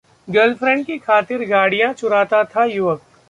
[0.27, 3.01] girlfriend की खातिर गाड़ियां चुराता था युवक